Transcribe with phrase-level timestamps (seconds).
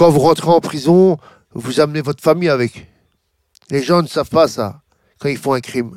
[0.00, 1.18] quand vous rentrez en prison,
[1.52, 2.86] vous amenez votre famille avec.
[3.68, 4.80] Les gens ne savent pas ça
[5.18, 5.94] quand ils font un crime.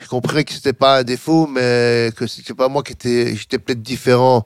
[0.00, 3.60] Je comprenais que c'était pas un défaut, mais que c'était pas moi qui était, j'étais
[3.60, 4.44] peut-être différent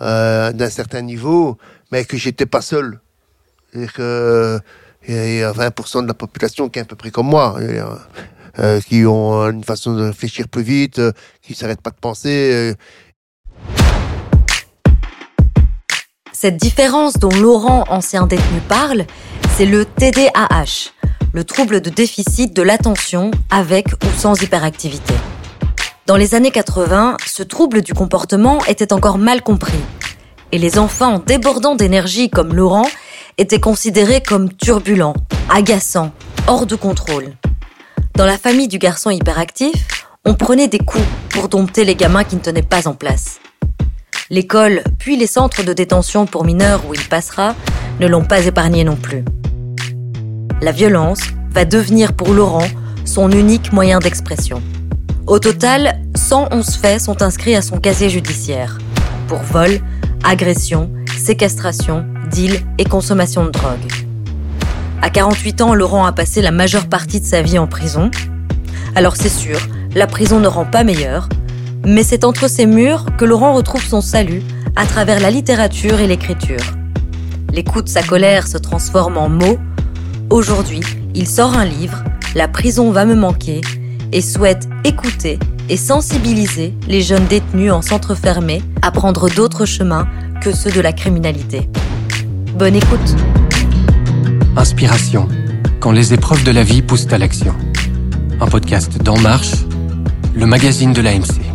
[0.00, 1.58] euh, d'un certain niveau,
[1.90, 2.98] mais que j'étais pas seul.
[3.70, 4.58] C'est-à-dire que
[5.06, 7.58] il y a 20% de la population qui est à peu près comme moi,
[8.58, 11.12] euh, qui ont une façon de réfléchir plus vite, euh,
[11.42, 12.74] qui s'arrêtent pas de penser.
[16.42, 19.04] Cette différence dont Laurent, ancien détenu, parle,
[19.56, 20.90] c'est le TDAH,
[21.32, 25.14] le trouble de déficit de l'attention avec ou sans hyperactivité.
[26.08, 29.78] Dans les années 80, ce trouble du comportement était encore mal compris.
[30.50, 32.88] Et les enfants débordant d'énergie comme Laurent
[33.38, 35.14] étaient considérés comme turbulents,
[35.48, 36.10] agaçants,
[36.48, 37.36] hors de contrôle.
[38.16, 42.34] Dans la famille du garçon hyperactif, on prenait des coups pour dompter les gamins qui
[42.34, 43.38] ne tenaient pas en place.
[44.32, 47.54] L'école, puis les centres de détention pour mineurs où il passera,
[48.00, 49.26] ne l'ont pas épargné non plus.
[50.62, 52.66] La violence va devenir pour Laurent
[53.04, 54.62] son unique moyen d'expression.
[55.26, 58.78] Au total, 111 faits sont inscrits à son casier judiciaire
[59.28, 59.80] pour vol,
[60.24, 63.92] agression, séquestration, deal et consommation de drogue.
[65.02, 68.10] À 48 ans, Laurent a passé la majeure partie de sa vie en prison.
[68.94, 69.58] Alors c'est sûr,
[69.94, 71.28] la prison ne rend pas meilleur,
[71.84, 74.42] mais c'est entre ces murs que Laurent retrouve son salut
[74.76, 76.62] à travers la littérature et l'écriture.
[77.52, 79.58] Les coups de sa colère se transforment en mots.
[80.30, 80.80] Aujourd'hui,
[81.14, 82.02] il sort un livre,
[82.34, 83.60] La prison va me manquer,
[84.12, 85.38] et souhaite écouter
[85.68, 90.06] et sensibiliser les jeunes détenus en centre fermé à prendre d'autres chemins
[90.40, 91.68] que ceux de la criminalité.
[92.58, 93.16] Bonne écoute.
[94.56, 95.28] Inspiration,
[95.80, 97.54] quand les épreuves de la vie poussent à l'action.
[98.40, 99.52] Un podcast d'En Marche,
[100.34, 101.51] le magazine de l'AMC.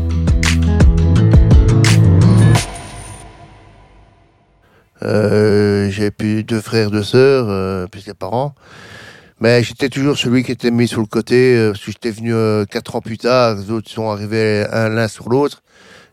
[5.08, 8.54] Euh, j'ai plus deux frères, deux sœurs, euh, plus les parents.
[9.40, 12.34] Mais j'étais toujours celui qui était mis sur le côté, euh, parce que j'étais venu
[12.34, 15.64] euh, quatre ans plus tard, les autres sont arrivés un l'un sur l'autre.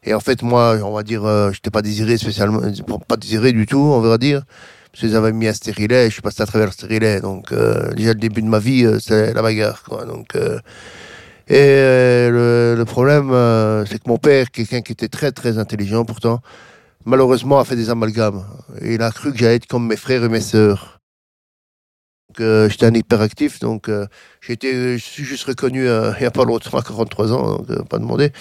[0.04, 2.60] Et en fait, moi, on va dire, euh, j'étais pas désiré spécialement,
[3.08, 4.42] pas désiré du tout, on va dire.
[4.92, 7.20] Parce qu'ils avaient mis un stérilet, je suis passé à travers le stérilet.
[7.20, 10.04] Donc, euh, déjà, le début de ma vie, euh, c'est la bagarre, quoi.
[10.04, 10.58] Donc, euh,
[11.48, 16.04] et euh, le, problème, euh, c'est que mon père, quelqu'un qui était très, très intelligent
[16.04, 16.40] pourtant,
[17.04, 18.44] malheureusement, a fait des amalgames.
[18.82, 20.98] Il a cru que j'allais être comme mes frères et mes sœurs.
[22.40, 24.06] Euh, j'étais un hyperactif, donc euh,
[24.40, 27.98] je suis juste reconnu euh, il n'y a pas longtemps, à 43 ans, donc pas
[27.98, 28.32] demandé.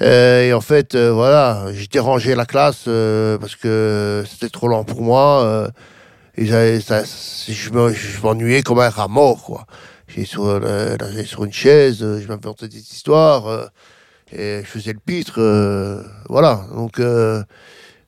[0.00, 2.84] Et en fait, voilà, j'ai dérangé la classe
[3.40, 5.70] parce que c'était trop lent pour moi.
[6.36, 9.66] et ça, je me- je m'ennuyais comme un rat mort, quoi.
[10.08, 10.60] J'étais sur,
[11.26, 13.70] sur une chaise, je m'inventais des histoires,
[14.32, 15.40] et je faisais le pitre,
[16.28, 16.66] voilà.
[16.74, 17.00] Donc,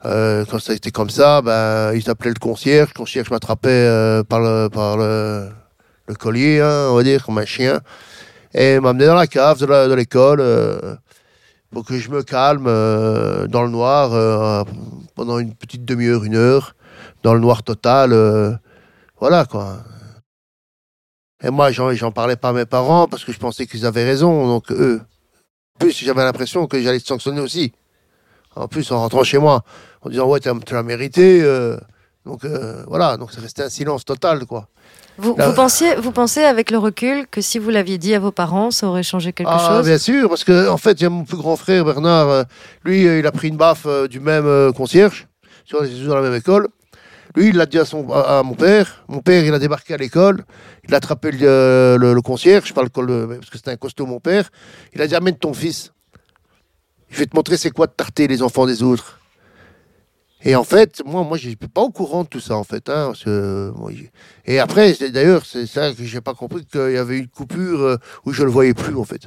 [0.06, 2.88] euh, quand ça a comme ça, ben, ils appelaient le concierge.
[2.90, 5.50] Le concierge m'attrapait euh, par, le, par le,
[6.18, 7.80] collier, hein, on va dire, comme un chien.
[8.52, 10.94] Et m'amenait dans la cave de l'école euh,
[11.72, 14.66] pour que je me calme euh, dans le noir
[15.14, 16.76] pendant une petite demi-heure, une heure,
[17.22, 18.58] dans le noir total.
[19.18, 19.78] voilà, quoi.
[21.42, 24.04] Et moi, j'en j'en parlais pas à mes parents parce que je pensais qu'ils avaient
[24.04, 25.00] raison, donc eux.
[25.76, 27.72] En plus, j'avais l'impression que j'allais être sanctionné aussi.
[28.56, 29.64] En plus, en rentrant chez moi,
[30.04, 31.40] en disant ouais, tu l'as mérité.
[31.42, 31.76] euh,
[32.24, 34.68] donc euh, voilà, donc ça restait un silence total, quoi.
[35.16, 38.18] Vous, Là- vous, pensiez, vous pensez avec le recul que si vous l'aviez dit à
[38.18, 39.86] vos parents, ça aurait changé quelque ah, chose?
[39.86, 42.28] bien sûr, parce que en fait, il y a mon plus grand frère Bernard.
[42.28, 42.42] euh,
[42.84, 45.28] lui, il a pris une baffe du même concierge.
[45.72, 46.68] Dans la même école.
[47.36, 49.04] Lui, il l'a dit à, son, à, à mon père.
[49.08, 50.44] Mon père, il a débarqué à l'école.
[50.86, 53.06] Il a attrapé le, le, le concierge, je parle parce
[53.50, 54.50] que c'était un costaud, mon père.
[54.92, 55.92] Il a dit Amène ton fils.
[57.08, 59.18] Je vais te montrer c'est quoi de tarter les enfants des autres.
[60.44, 62.88] Et en fait, moi, moi, je n'étais pas au courant de tout ça, en fait.
[62.90, 64.10] Hein, que, j'ai-
[64.46, 67.96] et après, d'ailleurs, c'est ça que j'ai pas compris qu'il y avait une coupure euh,
[68.26, 69.22] où je le voyais plus, en fait.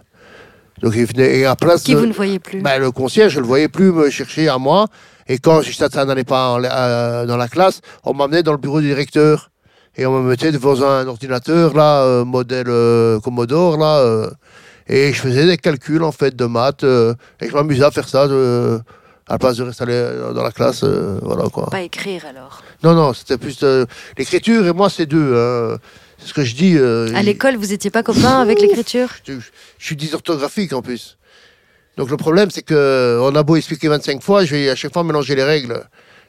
[0.82, 2.62] Donc, il venait et à place Qui de- vous ne voyez plus?
[2.62, 4.86] Ben, le concierge, je le voyais plus me chercher à moi.
[5.28, 8.60] Et quand je ça n'allait pas en- euh, dans la classe, on m'amenait dans le
[8.60, 9.50] bureau du directeur.
[9.96, 13.98] Et on me mettait devant un ordinateur, là, euh, modèle euh, Commodore, là.
[14.02, 14.30] euh,
[14.88, 16.84] et je faisais des calculs, en fait, de maths.
[16.84, 18.78] euh, et je m'amusais à faire ça euh,
[19.28, 19.86] à la place de rester
[20.34, 20.84] dans la classe.
[20.84, 21.68] euh, voilà, quoi.
[21.70, 22.64] Pas écrire alors.
[22.84, 23.86] Non, non, c'était plus euh,
[24.18, 25.36] l'écriture et moi, c'est deux.
[25.36, 25.78] hein.
[26.20, 26.76] C'est ce que je dis.
[26.78, 29.10] euh, À l'école, vous étiez pas copain avec l'écriture?
[29.28, 29.34] Je,
[29.78, 31.18] je suis dysorthographique en plus.
[31.98, 34.94] Donc le problème, c'est que on a beau expliquer 25 fois, je vais à chaque
[34.94, 35.84] fois mélanger les règles.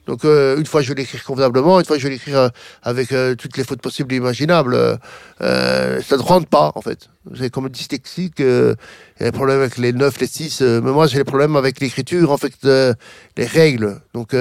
[0.08, 2.48] Donc euh, une fois je vais l'écrire convenablement, une fois je vais l'écrire euh,
[2.82, 4.98] avec euh, toutes les fautes possibles et imaginables.
[5.38, 7.10] Ça ne rentre pas en fait.
[7.36, 8.74] C'est comme dyslexique, il
[9.20, 10.62] y a des problèmes avec les 9, les 6.
[10.62, 14.00] mais moi j'ai des problèmes avec l'écriture, en fait, les règles.
[14.14, 14.34] Donc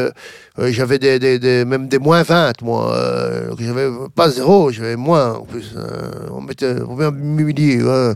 [0.58, 2.98] j'avais des, même des moins 20, moi.
[3.50, 5.76] donc j'avais pas zéro, j'avais moins en plus.
[6.32, 7.84] on m'était on m'humilier.
[7.84, 8.14] Ouais.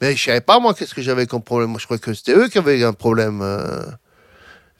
[0.00, 1.68] Mais je savais pas moi qu'est-ce que j'avais comme problème.
[1.68, 3.42] Moi je croyais que c'était eux qui avaient un problème.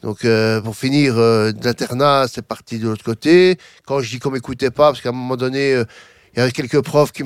[0.02, 3.58] Donc euh, pour finir euh, d'internat, c'est parti de l'autre côté.
[3.86, 5.84] Quand je dis qu'on m'écoutait pas, parce qu'à un moment donné, euh,
[6.34, 7.24] il y avait quelques profs qui,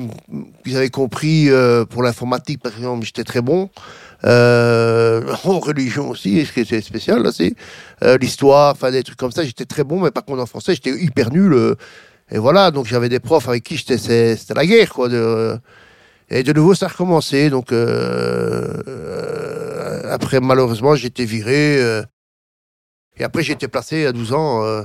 [0.65, 3.69] qui avaient compris euh, pour l'informatique, par exemple, j'étais très bon.
[4.25, 7.53] en religion aussi, ce qui était spécial là, c'est
[8.21, 10.91] l'histoire, enfin des trucs comme ça, j'étais très bon, mais par contre en français, j'étais
[10.91, 11.75] hyper nul.
[12.31, 15.09] et voilà, donc j'avais des profs avec qui j'étais, c'était la guerre, quoi.
[15.09, 15.57] De,
[16.29, 17.49] et de nouveau, ça a recommencé.
[17.49, 17.73] Donc
[20.09, 22.05] après, malheureusement, j'étais viré.
[23.17, 24.63] Et après, j'ai été placé à 12 ans.
[24.63, 24.83] Euh,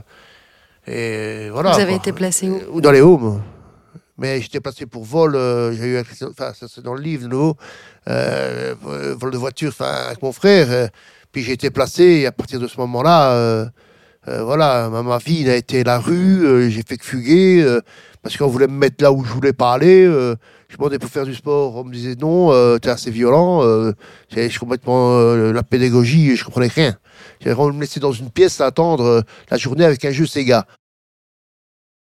[0.86, 1.72] et voilà.
[1.72, 3.42] Vous avez été placé où Ou dans les Haumes.
[4.18, 5.36] Mais j'étais placé pour vol.
[5.36, 7.54] Euh, j'ai eu, enfin, ça c'est dans le livre, de
[8.08, 8.74] euh,
[9.16, 10.90] vol de voiture, enfin, avec mon frère.
[11.30, 12.02] puis j'ai été placé.
[12.02, 13.70] Et à partir de ce moment-là,
[14.26, 16.70] voilà, ma, ma, vie a été la rue.
[16.70, 17.78] j'ai fait que fuguer
[18.22, 20.04] parce qu'on voulait me mettre là où je voulais pas aller.
[20.04, 23.62] je demandais pour faire du sport, on me disait non, t'es assez violent.
[23.62, 26.98] je complètement la pédagogie, je comprenais rien.
[27.46, 29.20] On me laissait dans une pièce à attendre euh,
[29.50, 30.66] la journée avec un jeu Sega.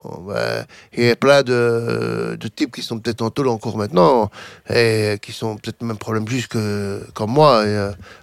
[0.05, 4.31] Ben, il y a plein de, de types qui sont peut-être en tôle encore maintenant
[4.71, 7.65] et qui sont peut-être même problème juste que comme moi,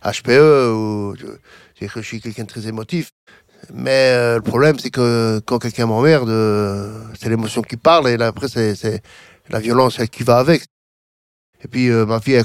[0.01, 1.15] HPE euh, ou
[1.81, 3.11] je suis quelqu'un de très émotif.
[3.73, 6.29] Mais euh, le problème, c'est que quand quelqu'un m'emmerde,
[7.19, 9.01] c'est l'émotion qui parle et après, c'est
[9.49, 10.63] la violence qui va avec.
[11.61, 12.39] Et puis, ma vie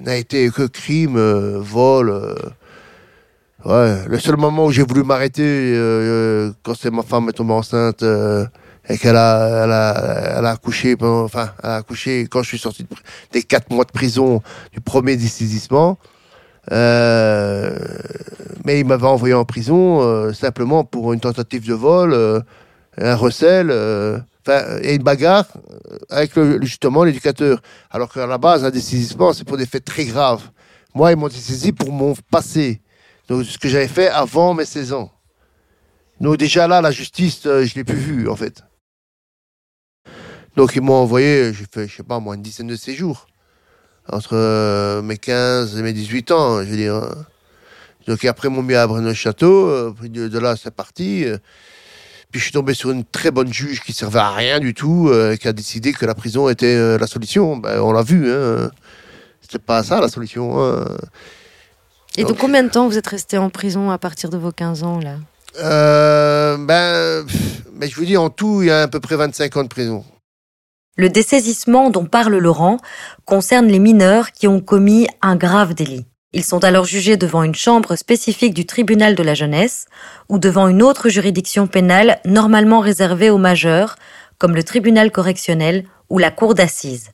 [0.00, 1.18] n'a été que crime,
[1.58, 2.34] vol.
[3.64, 7.32] Ouais, le seul moment où j'ai voulu m'arrêter, euh, euh, quand c'est ma femme est
[7.32, 8.44] tombée enceinte euh,
[8.90, 12.58] et qu'elle a, elle a, elle a accouché, enfin, elle a accouché quand je suis
[12.58, 12.86] sorti
[13.32, 15.96] des quatre mois de prison du premier dessaisissement.
[16.72, 17.74] Euh,
[18.66, 22.42] mais il m'avait envoyé en prison simplement pour une tentative de vol,
[22.98, 23.70] un recel,
[24.46, 25.46] enfin, et une bagarre
[26.10, 27.62] avec le, justement l'éducateur.
[27.90, 30.42] Alors qu'à la base, un dessaisissement, c'est pour des faits très graves.
[30.94, 32.82] Moi, ils m'ont dessaisi pour mon passé.
[33.28, 35.10] Donc, ce que j'avais fait avant mes 16 ans.
[36.20, 38.62] Donc, déjà là, la justice, euh, je l'ai plus vue, en fait.
[40.56, 43.26] Donc, ils m'ont envoyé, j'ai fait, je sais pas, moi, une dizaine de séjours.
[44.08, 46.94] Entre euh, mes 15 et mes 18 ans, je veux dire.
[46.94, 47.26] Hein.
[48.06, 49.68] Donc, après, ils m'ont mis à Brno-Château.
[49.68, 51.24] Euh, de, de, là, c'est parti.
[52.30, 55.10] Puis, je suis tombé sur une très bonne juge qui servait à rien du tout,
[55.40, 57.56] qui a décidé que la prison était la solution.
[57.56, 58.70] Ben, on l'a vu, hein.
[59.40, 60.62] C'était pas ça, la solution.
[60.62, 60.84] Hein.
[62.16, 64.82] Et donc, combien de temps vous êtes resté en prison à partir de vos 15
[64.84, 65.16] ans là
[65.60, 67.24] euh, ben,
[67.74, 69.68] mais je vous dis, en tout, il y a à peu près 25 ans de
[69.68, 70.04] prison.
[70.96, 72.78] Le dessaisissement dont parle Laurent
[73.24, 76.06] concerne les mineurs qui ont commis un grave délit.
[76.32, 79.86] Ils sont alors jugés devant une chambre spécifique du tribunal de la jeunesse
[80.28, 83.96] ou devant une autre juridiction pénale normalement réservée aux majeurs,
[84.38, 87.10] comme le tribunal correctionnel ou la cour d'assises.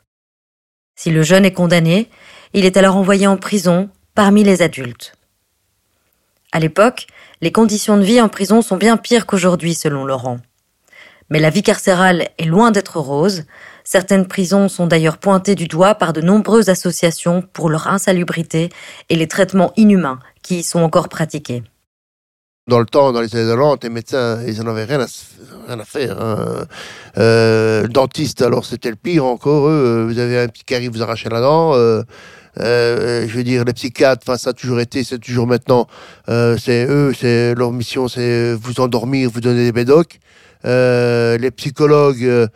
[0.98, 2.08] Si le jeune est condamné,
[2.54, 3.90] il est alors envoyé en prison
[4.20, 5.14] parmi les adultes.
[6.52, 7.06] À l'époque,
[7.40, 10.36] les conditions de vie en prison sont bien pires qu'aujourd'hui, selon Laurent.
[11.30, 13.44] Mais la vie carcérale est loin d'être rose.
[13.82, 18.68] Certaines prisons sont d'ailleurs pointées du doigt par de nombreuses associations pour leur insalubrité
[19.08, 21.62] et les traitements inhumains qui y sont encore pratiqués.
[22.68, 26.20] Dans le temps, dans les années 90, les médecins, ils n'en avaient rien à, faire.
[26.20, 26.66] Hein.
[27.16, 29.66] Euh, dentiste, alors c'était le pire encore.
[29.66, 31.74] Eux, vous avez un petit arrive, vous arrachez la dent.
[31.74, 32.02] Euh,
[32.58, 35.86] euh, je veux dire, les psychiatres, enfin, ça a toujours été, c'est toujours maintenant,
[36.28, 40.18] euh, c'est eux, c'est leur mission, c'est vous endormir, vous donner des médocs.
[40.64, 42.46] Euh, les psychologues, euh,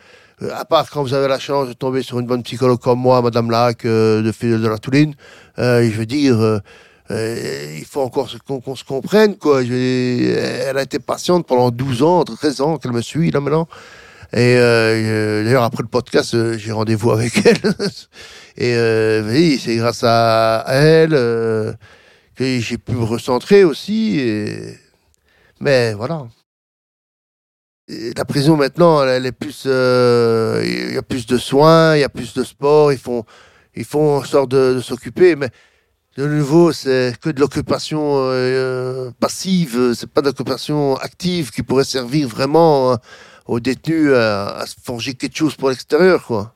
[0.53, 3.21] à part quand vous avez la chance de tomber sur une bonne psychologue comme moi,
[3.21, 5.15] Madame Lac, euh, de Fidel de la Touline,
[5.57, 6.61] je veux dire,
[7.09, 9.63] il faut encore qu'on se comprenne, quoi.
[9.63, 13.67] elle a été patiente pendant 12 ans, 13 ans qu'elle me suit, là, maintenant.
[14.35, 14.55] Et
[15.43, 17.73] d'ailleurs, après le podcast, j'ai rendez-vous avec elle.
[18.57, 21.73] Et euh, oui, c'est grâce à, elle euh,
[22.35, 24.21] que j'ai pu me recentrer aussi.
[25.59, 26.27] Mais voilà.
[27.89, 32.03] la prison maintenant, elle, est plus, euh, il y a plus de soins, il y
[32.03, 33.25] a plus de sport, ils font,
[33.75, 35.49] ils font en sorte de, s'occuper, mais
[36.15, 42.29] de nouveau, c'est que de l'occupation euh, passive, c'est pas d'occupation active qui pourrait servir
[42.29, 42.97] vraiment
[43.45, 46.55] aux détenus à, à se forger quelque chose pour l'extérieur, quoi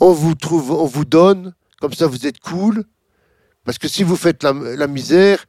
[0.00, 2.84] on vous trouve, on vous donne, comme ça vous êtes cool.
[3.64, 5.44] Parce que si vous faites la, misère,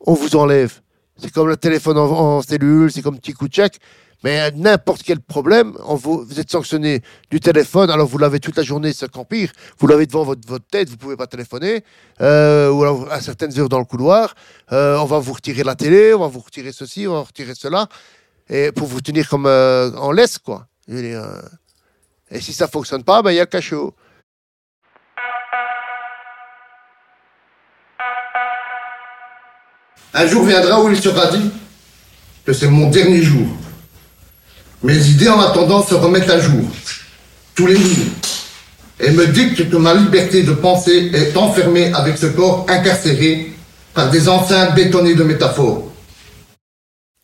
[0.00, 0.80] on vous enlève.
[1.16, 3.78] C'est comme le téléphone en, cellule, c'est comme petit coup de chèque.
[4.24, 8.92] Mais n'importe quel problème, vous, êtes sanctionné du téléphone, alors vous l'avez toute la journée,
[8.92, 9.52] c'est encore pire.
[9.78, 11.84] Vous l'avez devant votre, votre, tête, vous ne pouvez pas téléphoner,
[12.20, 14.34] euh, ou alors à certaines heures dans le couloir.
[14.72, 17.26] Euh, on va vous retirer la télé, on va vous retirer ceci, on va vous
[17.26, 17.88] retirer cela,
[18.48, 20.66] et pour vous tenir comme euh, en laisse, quoi.
[20.88, 23.94] et si ça ne fonctionne pas, ben, il y a cachot.
[30.14, 31.50] Un jour viendra où il sera dit
[32.44, 33.46] que c'est mon dernier jour.
[34.82, 36.64] Mes idées en attendant se remettent à jour,
[37.54, 38.06] tous les jours,
[39.00, 43.52] et me dictent que ma liberté de penser est enfermée avec ce corps incarcéré
[43.92, 45.87] par des enceintes bétonnées de métaphores.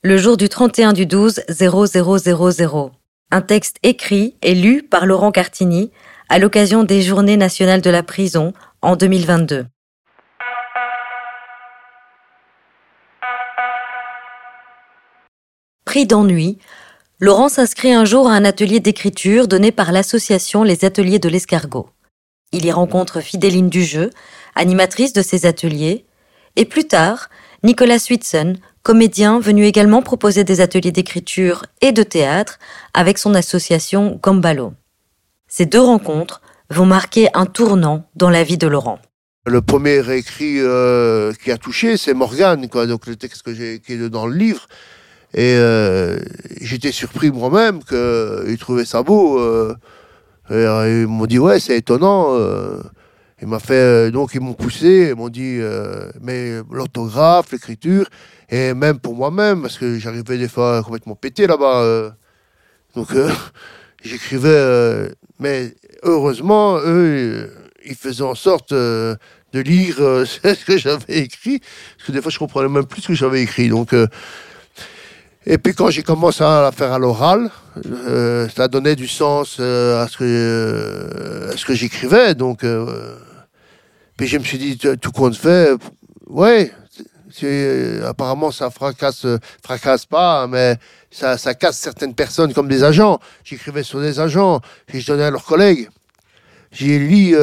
[0.06, 2.90] Le jour du 31 du 12 0000.
[3.30, 5.90] Un texte écrit et lu par Laurent Cartini
[6.28, 9.64] à l'occasion des Journées nationales de la prison en 2022.
[15.86, 16.58] Pris d'ennui,
[17.18, 21.88] Laurent s'inscrit un jour à un atelier d'écriture donné par l'association Les Ateliers de l'Escargot.
[22.52, 24.10] Il y rencontre Fidéline Dujeu,
[24.54, 26.04] animatrice de ces ateliers,
[26.56, 27.30] et plus tard,
[27.62, 32.58] Nicolas Switson, comédien venu également proposer des ateliers d'écriture et de théâtre
[32.92, 34.74] avec son association Gambalo.
[35.48, 39.00] Ces deux rencontres vont marquer un tournant dans la vie de Laurent.
[39.46, 42.86] Le premier écrit euh, qui a touché, c'est Morgane, quoi.
[42.86, 44.66] Donc le texte que j'ai qui dans le livre,
[45.32, 46.18] et euh,
[46.60, 49.38] j'étais surpris moi-même qu'ils trouvaient ça beau.
[49.38, 49.74] Euh,
[50.50, 52.38] et, ils m'ont dit ouais, c'est étonnant.
[53.38, 53.42] Euh.
[53.42, 55.58] il m'a fait donc ils m'ont poussé, ils m'ont dit
[56.20, 58.06] mais l'orthographe, l'écriture
[58.48, 62.14] et même pour moi-même parce que j'arrivais des fois complètement pété là-bas.
[62.94, 63.08] donc
[64.04, 67.50] j'écrivais, mais heureusement eux
[67.86, 69.18] ils faisaient en sorte de
[69.54, 73.14] lire ce que j'avais écrit parce que des fois je comprenais même plus ce que
[73.14, 73.68] j'avais écrit.
[73.68, 73.94] Donc
[75.46, 77.50] et puis quand j'ai commencé à la faire à l'oral,
[77.86, 82.34] euh, ça donnait du sens euh, à ce que, euh, à ce que j'écrivais.
[82.34, 82.64] Donc,
[84.16, 85.72] puis je me suis dit, tout compte fait,
[86.28, 86.72] ouais,
[88.06, 89.26] apparemment ça fracasse,
[89.62, 90.76] fracasse pas, mais
[91.10, 93.18] ça, casse certaines personnes comme des agents.
[93.44, 94.60] J'écrivais sur des agents,
[94.92, 95.88] je donnais à leurs collègues.
[96.72, 97.36] J'ai lu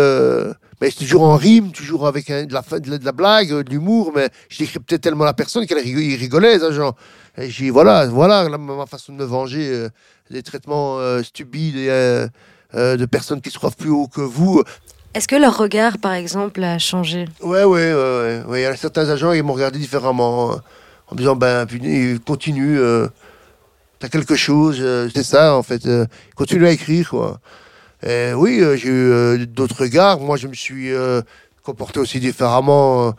[0.81, 4.29] mais c'est toujours en rime, toujours avec de, la, de, la, blague, de l'humour, mais
[4.49, 6.95] je décryptais tellement la personne qu'elle rigolait, les agents.
[7.37, 9.89] Et j'ai voilà, voilà ma façon de me venger euh,
[10.29, 12.27] des traitements euh, stupides et, euh,
[12.73, 14.63] de personnes qui se croient plus haut que vous.
[15.13, 17.25] Est-ce que leur regard, par exemple, a changé?
[17.41, 21.67] Ouais, ouais, ouais, y a certains agents qui m'ont regardé différemment, en me disant, ben,
[22.25, 22.79] continue,
[23.99, 24.81] t'as quelque chose,
[25.13, 25.85] c'est ça, en fait,
[26.35, 27.41] continue à écrire, quoi.
[28.07, 30.21] Et oui, j'ai eu d'autres regards.
[30.21, 30.91] Moi, je me suis
[31.61, 33.13] comporté aussi différemment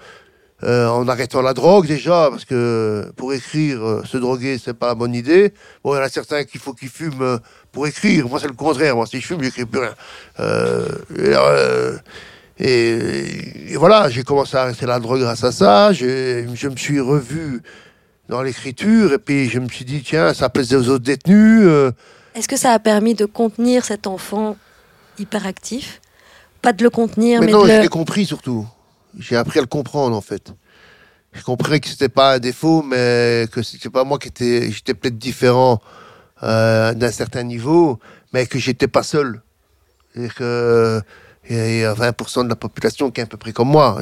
[0.64, 4.86] euh, en arrêtant la drogue déjà, parce que pour écrire, euh, se droguer, c'est pas
[4.86, 5.52] la bonne idée.
[5.82, 7.38] Bon, il y en a certains qu'il faut qu'ils fument euh,
[7.72, 8.28] pour écrire.
[8.28, 8.94] Moi, c'est le contraire.
[8.94, 9.94] Moi, si je fume, j'écris plus rien.
[12.60, 15.92] Et, voilà, j'ai commencé à arrêter la drogue grâce à ça.
[15.92, 17.62] Je me suis revu
[18.28, 21.66] dans l'écriture, et puis je me suis dit, tiens, ça plaisait aux autres détenus.
[22.36, 24.56] Est-ce que ça a permis de contenir cet enfant
[25.18, 26.00] hyperactif?
[26.60, 28.64] Pas de le contenir, mais, mais non, je l'ai compris surtout
[29.18, 30.52] j'ai appris à le comprendre en fait.
[31.32, 34.94] Je compris que c'était pas un défaut, mais que c'était pas moi qui était, j'étais
[34.94, 35.80] peut-être différent
[36.42, 37.98] euh, d'un certain niveau,
[38.32, 39.40] mais que j'étais pas seul.
[40.12, 41.00] C'est-à-dire que
[41.50, 43.98] il y a 20% de la population qui est à peu près comme moi,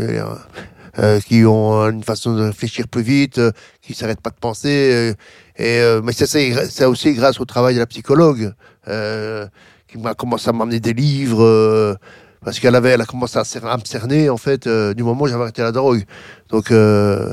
[0.99, 4.91] euh, qui ont une façon de réfléchir plus vite, euh, qui s'arrêtent pas de penser.
[4.93, 5.15] Euh,
[5.57, 8.55] et mais c'est aussi grâce au travail de la psychologue
[8.87, 11.99] qui m'a commencé à m'amener des livres
[12.45, 15.27] parce qu'elle avait, elle a commencé à, me cerner en fait euh, du moment où
[15.27, 16.05] j'avais arrêté la drogue.
[16.49, 17.33] Donc euh,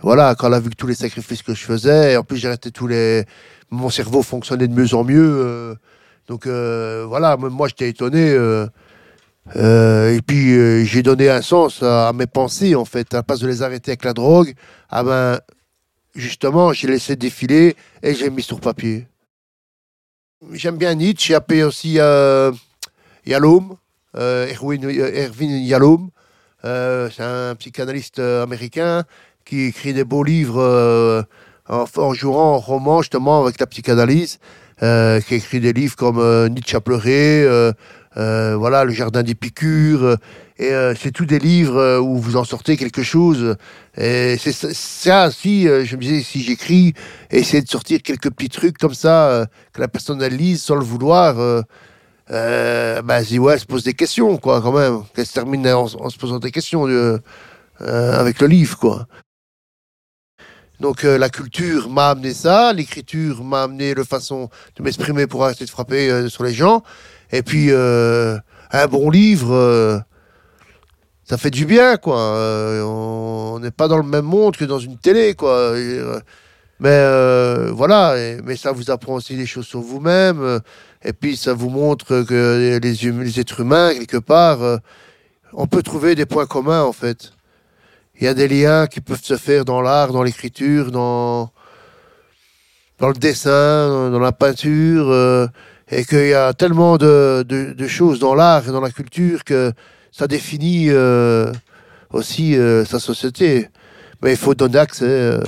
[0.00, 2.38] voilà, quand elle a vu que tous les sacrifices que je faisais, et en plus
[2.38, 3.24] j'ai arrêté tous les,
[3.70, 5.36] mon cerveau fonctionnait de mieux en mieux.
[5.44, 5.74] Euh,
[6.26, 8.32] donc voilà, moi j'étais étonné.
[9.54, 13.62] et puis j'ai donné un sens à, mes pensées en fait, à la de les
[13.62, 14.54] arrêter avec la drogue.
[14.90, 15.40] Ah ben
[16.14, 19.06] justement, j'ai laissé défiler et j'ai mis sur papier.
[20.52, 21.98] J'aime bien Nietzsche, j'ai appelé aussi
[23.24, 23.76] Yalom.
[24.16, 26.10] Euh, Erwin, euh, Erwin Yalom.
[26.64, 29.04] Euh, c'est un psychanalyste américain
[29.44, 31.26] qui écrit des beaux livres
[31.68, 34.38] en, jouant en roman justement avec la psychanalyse,
[34.82, 37.46] euh, qui écrit des livres comme Nietzsche a pleuré,
[38.16, 40.16] voilà, Le Jardin d'Épicure,
[40.58, 43.56] et c'est tous des livres où vous en sortez quelque chose.
[43.96, 46.92] Et c'est ça, si je me disais, si j'écris,
[47.30, 51.64] essayer de sortir quelques petits trucs comme ça, que la personne lise sans le vouloir,
[52.30, 55.02] euh, bah, ouais, se pose des questions, quoi, quand même.
[55.14, 57.18] Qu'elle se termine en, se posant des questions euh,
[57.80, 59.06] avec le livre, quoi.
[60.80, 65.44] Donc euh, la culture m'a amené ça, l'écriture m'a amené la façon de m'exprimer pour
[65.44, 66.82] arrêter de frapper euh, sur les gens.
[67.32, 68.38] Et puis euh,
[68.70, 70.02] un bon livre,
[71.24, 72.16] ça fait du bien, quoi.
[72.16, 75.74] on n'est pas dans le même monde que dans une télé, quoi.
[76.80, 80.60] Mais voilà, mais ça vous apprend aussi des choses sur vous-même.
[81.04, 84.80] Et puis ça vous montre que les, hum, êtres humains, quelque part,
[85.52, 87.32] on peut trouver des points communs, en fait
[88.20, 91.50] il y a des liens qui peuvent se faire dans l'art, dans l'écriture, dans,
[92.98, 95.46] dans le dessin, dans la peinture, euh,
[95.90, 99.72] et qu'il y a tellement de, de, choses dans l'art et dans la culture que
[100.10, 101.52] ça définit euh,
[102.10, 103.68] aussi euh, sa société.
[104.20, 105.38] Mais il faut donner accès.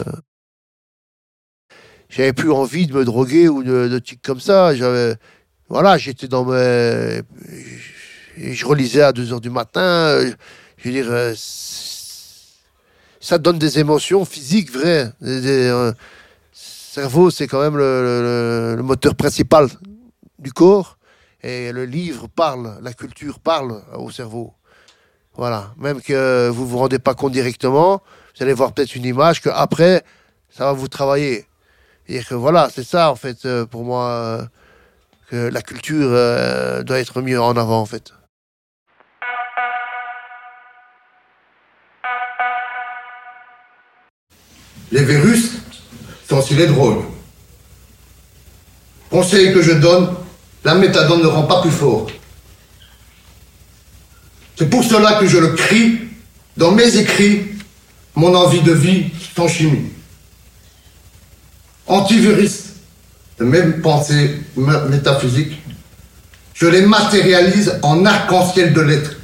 [2.08, 4.72] J'avais plus envie de me droguer ou de, de trucs comme ça.
[5.70, 7.22] Voilà, j'étais dans mes,
[8.36, 10.20] je relisais à 2 heures du matin.
[10.76, 11.34] Je veux dire
[13.20, 15.12] ça donne des émotions physiques vraies.
[15.20, 15.92] Le euh,
[16.52, 19.68] cerveau, c'est quand même le, moteur principal
[20.38, 20.96] du corps.
[21.42, 24.54] Et le livre parle, la culture parle au cerveau.
[25.36, 25.72] Voilà.
[25.76, 28.02] Même que vous vous rendez pas compte directement,
[28.34, 30.02] vous allez voir peut-être une image que après,
[30.50, 31.46] ça va vous travailler.
[32.08, 34.44] Et que voilà, c'est ça en fait euh, pour moi euh,
[35.32, 36.10] la culture
[36.84, 38.12] doit être mieux en avant en fait.
[44.92, 45.52] Les virus
[46.28, 47.04] sont aussi les drogues.
[49.08, 50.14] Conseil que je donne,
[50.64, 52.10] la méthadone ne rend pas plus fort.
[54.56, 56.00] C'est pour cela que je le crie
[56.56, 57.46] dans mes écrits,
[58.14, 59.90] mon envie de vie sans chimie.
[61.86, 62.69] Antivirus,
[63.40, 65.62] de même pensée métaphysique,
[66.54, 69.16] je les matérialise en arc-en-ciel de lettres.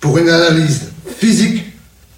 [0.00, 1.64] Pour une analyse physique,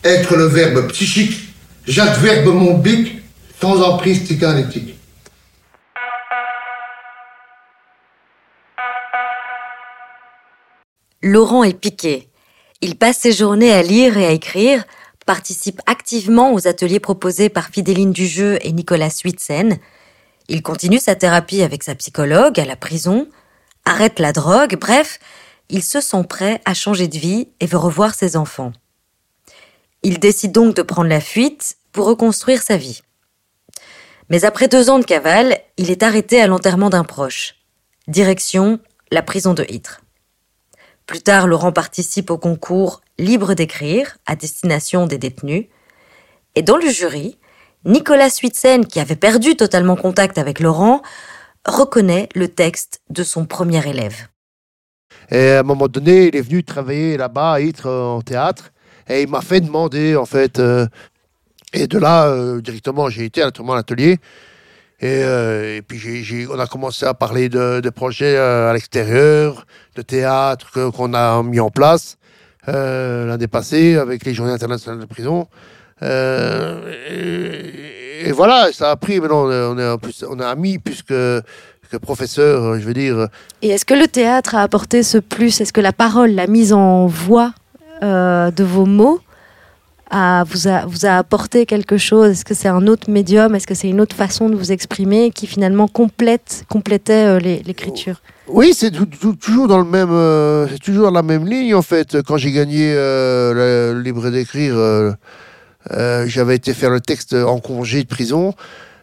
[0.02, 1.44] être le verbe psychique
[1.86, 3.22] J'adverbe mon bic
[3.60, 4.98] sans emprise psychanalytique.
[11.22, 12.28] Laurent est piqué.
[12.80, 14.84] Il passe ses journées à lire et à écrire,
[15.26, 19.78] participe activement aux ateliers proposés par Fidéline Dujeu et Nicolas Suitzen.
[20.48, 23.28] Il continue sa thérapie avec sa psychologue à la prison,
[23.84, 25.18] arrête la drogue, bref,
[25.70, 28.72] il se sent prêt à changer de vie et veut revoir ses enfants.
[30.02, 33.00] Il décide donc de prendre la fuite pour reconstruire sa vie.
[34.28, 37.54] Mais après deux ans de cavale, il est arrêté à l'enterrement d'un proche.
[38.06, 38.80] Direction
[39.10, 40.02] la prison de Ytre.
[41.06, 45.66] Plus tard, Laurent participe au concours Libre d'écrire à destination des détenus.
[46.56, 47.38] Et dans le jury,
[47.84, 51.02] Nicolas Suitzen, qui avait perdu totalement contact avec Laurent,
[51.66, 54.28] reconnaît le texte de son premier élève.
[55.30, 58.72] Et à un moment donné, il est venu travailler là-bas à Ytre en théâtre.
[59.08, 60.86] Et il m'a fait demander, en fait, euh,
[61.72, 64.18] et de là, euh, directement, j'ai été à l'atelier.
[65.00, 69.66] Et, euh, et, puis, on a commencé à parler de, de projets à l'extérieur,
[69.96, 72.16] de théâtre qu'on a mis en place
[72.66, 75.48] l'année passée avec les Journées internationales de prison.
[76.02, 77.72] Et,
[78.32, 79.20] voilà, ça a pris.
[79.20, 83.28] Maintenant, on est, plus, on est amis puisque que professeur, je veux dire.
[83.62, 85.60] Et est-ce que le théâtre a apporté ce plus?
[85.60, 87.52] Est-ce que la parole, la mise en voix
[88.02, 89.20] de vos mots,
[90.46, 92.32] vous, a, vous a apporté quelque chose?
[92.32, 93.54] Est-ce que c'est un autre médium?
[93.54, 98.22] Est-ce que c'est une autre façon de vous exprimer qui finalement complète, complétait euh, l'écriture?
[98.46, 98.92] Oui, c'est
[99.40, 102.22] toujours dans le même, euh, c'est toujours la même ligne en fait.
[102.22, 104.74] Quand j'ai gagné euh, le libre d'écrire,
[105.90, 108.54] j'avais été faire le texte en congé de prison.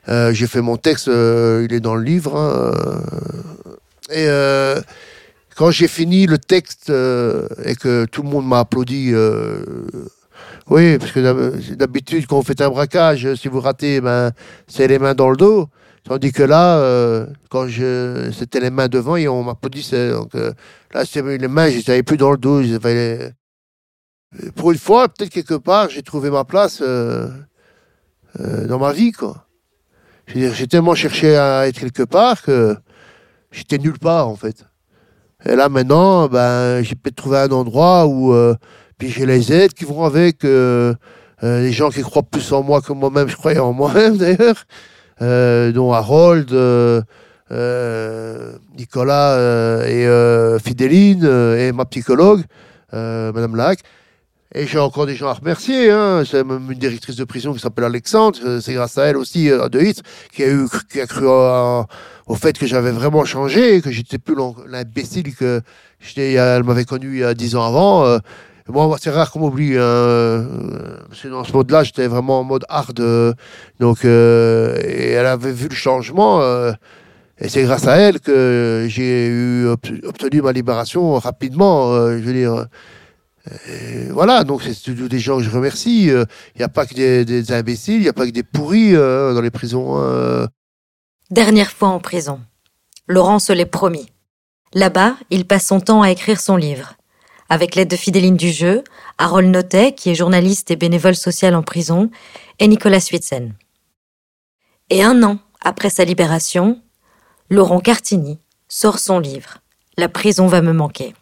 [0.07, 2.37] j'ai fait mon texte, il est dans le livre.
[2.37, 2.71] Hein,
[4.13, 4.27] et
[5.55, 9.13] quand j'ai fini le texte et que tout le monde m'a applaudi
[10.69, 14.31] oui, parce que d'habitude, quand vous faites un braquage, si vous ratez, ben,
[14.67, 15.67] c'est les mains dans le dos.
[16.03, 20.11] Tandis que là, euh, quand je, c'était les mains devant et on m'applaudissait.
[20.11, 20.53] Donc euh,
[20.93, 22.61] là, c'était les mains, je n'avais plus dans le dos.
[24.55, 27.29] Pour une fois, peut-être quelque part, j'ai trouvé ma place euh,
[28.37, 29.45] dans ma vie, quoi.
[30.27, 32.75] J'ai tellement cherché à être quelque part que
[33.51, 34.65] j'étais nulle part, en fait.
[35.45, 38.33] Et là, maintenant, ben, j'ai peut-être trouvé un endroit où
[39.01, 40.93] puis j'ai les aides qui vont avec, euh,
[41.43, 44.63] euh, les gens qui croient plus en moi que moi-même, je croyais en moi-même d'ailleurs,
[45.23, 46.51] euh, dont Harold,
[48.77, 51.25] Nicolas et Fidéline
[51.57, 52.43] et ma psychologue,
[52.93, 53.79] Madame Lac.
[54.53, 55.89] Et j'ai encore des gens à remercier.
[55.91, 56.23] Hein.
[56.29, 58.59] C'est même une directrice de prison qui s'appelle Alexandre.
[58.61, 60.01] C'est grâce à elle aussi, de Hitz,
[60.33, 64.35] qui a, eu, qui a cru au fait que j'avais vraiment changé, que j'étais plus
[64.67, 65.61] l'imbécile que
[65.99, 66.33] j'étais.
[66.33, 68.19] Elle m'avait connu il y a dix ans avant.
[68.67, 69.77] Bon, c'est rare qu'on m'oublie.
[69.77, 70.45] Hein.
[71.29, 72.99] Dans ce mode-là, j'étais vraiment en mode hard.
[72.99, 73.33] euh,
[73.79, 76.41] donc, euh, et elle avait vu le changement.
[76.41, 76.71] euh,
[77.39, 81.91] et c'est grâce à elle que j'ai eu ob- obtenu ma libération rapidement.
[81.93, 82.65] euh, je veux dire.
[84.12, 86.06] Voilà, donc c'est des gens que je remercie.
[86.06, 86.25] Il
[86.58, 89.41] n'y a pas que des, imbéciles, il n'y a pas que des pourris euh, dans
[89.41, 89.97] les prisons.
[89.97, 90.47] hein.
[91.32, 92.41] Dernière fois en prison.
[93.08, 94.08] Laurent se l'est promis.
[94.73, 96.95] Là-bas, il passe son temps à écrire son livre.
[97.49, 98.84] Avec l'aide de Fidéline Dujeu,
[99.17, 102.10] Harold Notet, qui est journaliste et bénévole social en prison,
[102.60, 103.54] et Nicolas Switzen.
[104.89, 106.82] Et un an après sa libération,
[107.49, 109.58] Laurent Cartini sort son livre.
[109.97, 111.13] La prison va me manquer.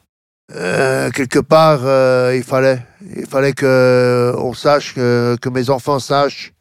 [0.55, 2.79] Euh, quelque part, euh, il fallait,
[3.15, 6.53] il fallait que on sache que, que mes enfants sachent.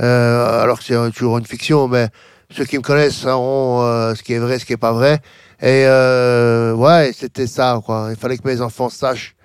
[0.00, 2.08] euh, alors que c'est toujours une fiction, mais
[2.50, 5.20] ceux qui me connaissent sauront euh, ce qui est vrai, ce qui est pas vrai.
[5.60, 8.08] Et euh, ouais, c'était ça, quoi.
[8.10, 9.36] Il fallait que mes enfants sachent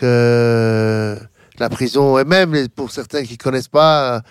[0.00, 1.16] que
[1.58, 4.22] la prison, et même pour certains qui connaissent pas,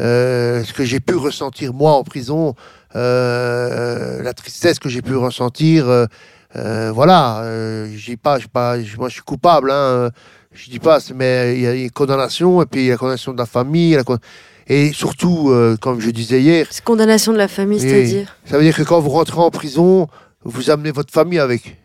[0.00, 2.54] euh, ce que j'ai pu ressentir moi en prison,
[2.96, 6.06] euh, la tristesse que j'ai pu ressentir.
[6.56, 10.10] Euh, voilà, euh, je dis pas, je pas, moi je suis coupable, hein,
[10.52, 12.98] je dis pas, mais il y a une condamnation et puis il y a la
[12.98, 14.18] condamnation de la famille, la con-
[14.66, 18.64] et surtout, euh, comme je disais hier, C'est condamnation de la famille, c'est-à-dire ça veut
[18.64, 20.08] dire que quand vous rentrez en prison,
[20.44, 21.76] vous amenez votre famille avec.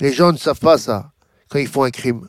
[0.00, 1.10] Les gens ne savent pas ça
[1.48, 2.26] quand ils font un crime.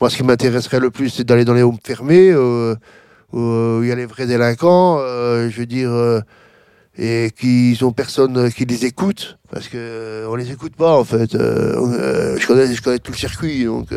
[0.00, 3.92] Moi, ce qui m'intéresserait le plus, c'est d'aller dans les homes fermés, où il y
[3.92, 5.90] a les vrais délinquants, je veux dire,
[6.98, 11.04] et qu'ils ont personne qui les écoute, parce que euh, on les écoute pas en
[11.04, 11.34] fait.
[11.34, 13.88] Euh, euh, je connais, tout le circuit, donc.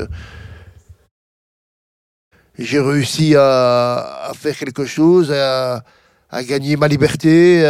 [2.57, 5.81] j'ai réussi à, faire quelque chose, à,
[6.43, 7.65] gagner ma liberté,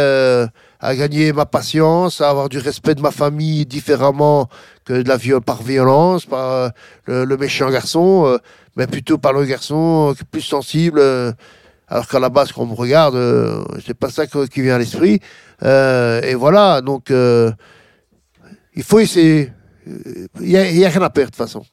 [0.80, 4.48] à gagner ma patience, à avoir du respect de ma famille différemment
[4.84, 6.72] que de la viol par violence, par
[7.06, 8.36] le, méchant garçon,
[8.76, 11.00] mais plutôt par le garçon plus sensible.
[11.90, 14.78] Alors qu'à la base, quand on me regarde, euh, c'est pas ça qui vient à
[14.78, 15.18] l'esprit.
[15.64, 17.50] Euh, et voilà, donc euh,
[18.76, 19.52] il faut essayer.
[20.40, 21.64] Il n'y a rien à perdre de toute façon.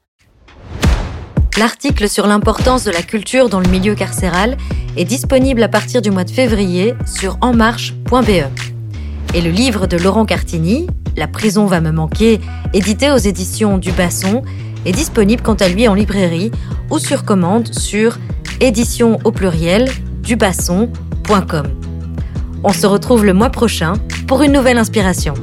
[1.57, 4.57] L'article sur l'importance de la culture dans le milieu carcéral
[4.95, 8.47] est disponible à partir du mois de février sur enmarche.be.
[9.35, 12.39] Et le livre de Laurent Cartini, La prison va me manquer,
[12.73, 14.41] édité aux éditions du Basson,
[14.85, 16.51] est disponible quant à lui en librairie
[16.89, 18.17] ou sur commande sur
[18.59, 19.87] édition au pluriel
[20.21, 21.67] dubasson.com.
[22.63, 23.93] On se retrouve le mois prochain
[24.27, 25.33] pour une nouvelle inspiration.